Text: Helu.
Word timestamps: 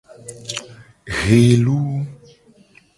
Helu. 1.19 1.77